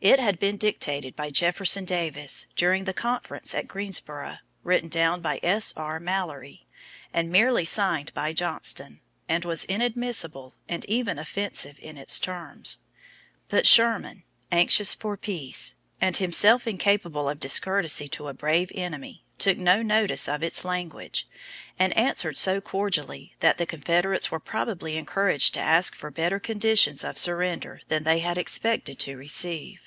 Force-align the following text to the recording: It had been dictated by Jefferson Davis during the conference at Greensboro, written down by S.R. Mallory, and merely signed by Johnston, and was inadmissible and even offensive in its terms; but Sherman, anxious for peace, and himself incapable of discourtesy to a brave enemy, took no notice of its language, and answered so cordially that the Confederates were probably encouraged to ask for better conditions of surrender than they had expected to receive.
It 0.00 0.20
had 0.20 0.38
been 0.38 0.58
dictated 0.58 1.16
by 1.16 1.30
Jefferson 1.30 1.84
Davis 1.84 2.46
during 2.54 2.84
the 2.84 2.94
conference 2.94 3.52
at 3.52 3.66
Greensboro, 3.66 4.36
written 4.62 4.88
down 4.88 5.20
by 5.20 5.40
S.R. 5.42 5.98
Mallory, 5.98 6.68
and 7.12 7.32
merely 7.32 7.64
signed 7.64 8.14
by 8.14 8.32
Johnston, 8.32 9.00
and 9.28 9.44
was 9.44 9.64
inadmissible 9.64 10.54
and 10.68 10.84
even 10.84 11.18
offensive 11.18 11.80
in 11.80 11.96
its 11.96 12.20
terms; 12.20 12.78
but 13.48 13.66
Sherman, 13.66 14.22
anxious 14.52 14.94
for 14.94 15.16
peace, 15.16 15.74
and 16.00 16.16
himself 16.18 16.68
incapable 16.68 17.28
of 17.28 17.40
discourtesy 17.40 18.06
to 18.06 18.28
a 18.28 18.32
brave 18.32 18.70
enemy, 18.76 19.24
took 19.36 19.58
no 19.58 19.82
notice 19.82 20.28
of 20.28 20.44
its 20.44 20.64
language, 20.64 21.28
and 21.76 21.96
answered 21.96 22.36
so 22.38 22.60
cordially 22.60 23.34
that 23.40 23.58
the 23.58 23.66
Confederates 23.66 24.30
were 24.30 24.40
probably 24.40 24.96
encouraged 24.96 25.54
to 25.54 25.60
ask 25.60 25.96
for 25.96 26.10
better 26.12 26.38
conditions 26.38 27.02
of 27.02 27.18
surrender 27.18 27.80
than 27.88 28.04
they 28.04 28.20
had 28.20 28.38
expected 28.38 29.00
to 29.00 29.16
receive. 29.16 29.82